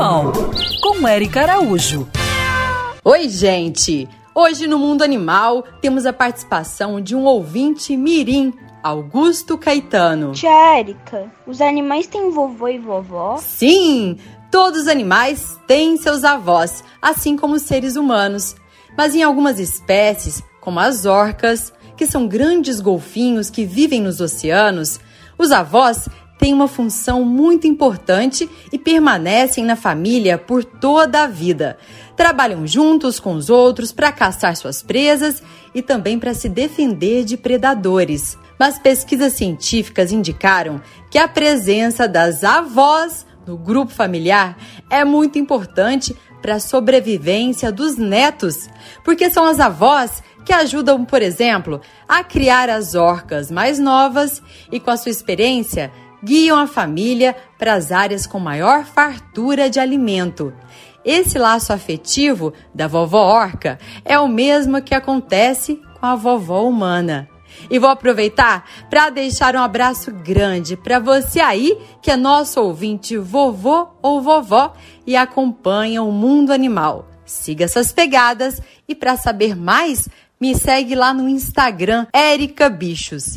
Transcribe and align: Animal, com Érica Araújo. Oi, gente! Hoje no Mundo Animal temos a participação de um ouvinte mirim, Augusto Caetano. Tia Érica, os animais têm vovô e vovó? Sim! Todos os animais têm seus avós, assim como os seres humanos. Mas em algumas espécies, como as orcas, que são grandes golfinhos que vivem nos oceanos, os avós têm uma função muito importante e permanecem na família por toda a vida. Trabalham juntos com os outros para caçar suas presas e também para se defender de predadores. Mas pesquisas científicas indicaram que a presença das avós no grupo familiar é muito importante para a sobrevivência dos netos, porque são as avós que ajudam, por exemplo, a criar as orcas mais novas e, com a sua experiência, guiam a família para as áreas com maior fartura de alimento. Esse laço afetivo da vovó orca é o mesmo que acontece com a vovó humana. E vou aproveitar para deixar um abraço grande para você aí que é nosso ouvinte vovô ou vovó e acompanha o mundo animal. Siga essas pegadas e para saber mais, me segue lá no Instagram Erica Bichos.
Animal, 0.00 0.32
com 0.80 1.06
Érica 1.06 1.42
Araújo. 1.42 2.08
Oi, 3.04 3.28
gente! 3.28 4.08
Hoje 4.34 4.66
no 4.66 4.78
Mundo 4.78 5.04
Animal 5.04 5.62
temos 5.82 6.06
a 6.06 6.12
participação 6.12 7.02
de 7.02 7.14
um 7.14 7.24
ouvinte 7.24 7.94
mirim, 7.98 8.54
Augusto 8.82 9.58
Caetano. 9.58 10.32
Tia 10.32 10.78
Érica, 10.78 11.30
os 11.46 11.60
animais 11.60 12.06
têm 12.06 12.30
vovô 12.30 12.68
e 12.68 12.78
vovó? 12.78 13.36
Sim! 13.36 14.16
Todos 14.50 14.82
os 14.82 14.88
animais 14.88 15.60
têm 15.66 15.98
seus 15.98 16.24
avós, 16.24 16.82
assim 17.02 17.36
como 17.36 17.56
os 17.56 17.62
seres 17.62 17.94
humanos. 17.94 18.56
Mas 18.96 19.14
em 19.14 19.22
algumas 19.22 19.60
espécies, 19.60 20.42
como 20.62 20.80
as 20.80 21.04
orcas, 21.04 21.74
que 21.94 22.06
são 22.06 22.26
grandes 22.26 22.80
golfinhos 22.80 23.50
que 23.50 23.66
vivem 23.66 24.00
nos 24.00 24.18
oceanos, 24.18 24.98
os 25.36 25.52
avós 25.52 26.08
têm 26.40 26.54
uma 26.54 26.66
função 26.66 27.22
muito 27.22 27.66
importante 27.66 28.48
e 28.72 28.78
permanecem 28.78 29.62
na 29.62 29.76
família 29.76 30.38
por 30.38 30.64
toda 30.64 31.24
a 31.24 31.26
vida. 31.26 31.76
Trabalham 32.16 32.66
juntos 32.66 33.20
com 33.20 33.34
os 33.34 33.50
outros 33.50 33.92
para 33.92 34.10
caçar 34.10 34.56
suas 34.56 34.82
presas 34.82 35.42
e 35.74 35.82
também 35.82 36.18
para 36.18 36.32
se 36.32 36.48
defender 36.48 37.24
de 37.24 37.36
predadores. 37.36 38.38
Mas 38.58 38.78
pesquisas 38.78 39.34
científicas 39.34 40.12
indicaram 40.12 40.80
que 41.10 41.18
a 41.18 41.28
presença 41.28 42.08
das 42.08 42.42
avós 42.42 43.26
no 43.46 43.58
grupo 43.58 43.92
familiar 43.92 44.56
é 44.88 45.04
muito 45.04 45.38
importante 45.38 46.16
para 46.40 46.54
a 46.54 46.60
sobrevivência 46.60 47.70
dos 47.70 47.98
netos, 47.98 48.70
porque 49.04 49.28
são 49.28 49.44
as 49.44 49.60
avós 49.60 50.22
que 50.46 50.54
ajudam, 50.54 51.04
por 51.04 51.20
exemplo, 51.20 51.82
a 52.08 52.24
criar 52.24 52.70
as 52.70 52.94
orcas 52.94 53.50
mais 53.50 53.78
novas 53.78 54.42
e, 54.72 54.80
com 54.80 54.90
a 54.90 54.96
sua 54.96 55.10
experiência, 55.10 55.92
guiam 56.22 56.58
a 56.58 56.66
família 56.66 57.36
para 57.58 57.74
as 57.74 57.92
áreas 57.92 58.26
com 58.26 58.38
maior 58.38 58.84
fartura 58.84 59.68
de 59.68 59.80
alimento. 59.80 60.52
Esse 61.04 61.38
laço 61.38 61.72
afetivo 61.72 62.52
da 62.74 62.86
vovó 62.86 63.24
orca 63.24 63.78
é 64.04 64.18
o 64.18 64.28
mesmo 64.28 64.82
que 64.82 64.94
acontece 64.94 65.80
com 65.98 66.06
a 66.06 66.14
vovó 66.14 66.66
humana. 66.66 67.28
E 67.70 67.78
vou 67.78 67.90
aproveitar 67.90 68.64
para 68.88 69.10
deixar 69.10 69.54
um 69.56 69.62
abraço 69.62 70.12
grande 70.12 70.76
para 70.76 70.98
você 70.98 71.40
aí 71.40 71.76
que 72.00 72.10
é 72.10 72.16
nosso 72.16 72.60
ouvinte 72.60 73.16
vovô 73.16 73.88
ou 74.02 74.20
vovó 74.20 74.74
e 75.06 75.16
acompanha 75.16 76.02
o 76.02 76.12
mundo 76.12 76.52
animal. 76.52 77.08
Siga 77.24 77.64
essas 77.64 77.92
pegadas 77.92 78.60
e 78.88 78.94
para 78.94 79.16
saber 79.16 79.54
mais, 79.54 80.08
me 80.40 80.54
segue 80.54 80.94
lá 80.94 81.12
no 81.14 81.28
Instagram 81.28 82.06
Erica 82.14 82.68
Bichos. 82.68 83.36